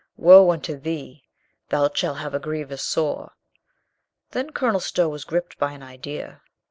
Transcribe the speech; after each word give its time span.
Woe 0.17 0.49
unto 0.49 0.77
thee! 0.79 1.25
Thou 1.69 1.91
shalt 1.93 2.17
have 2.17 2.33
a 2.33 2.39
grievous 2.39 2.81
sore." 2.83 3.33
Then 4.31 4.49
Colonel 4.49 4.79
Stow 4.79 5.07
was 5.09 5.25
gripped 5.25 5.59
by 5.59 5.73
an 5.73 5.83
idea. 5.83 6.41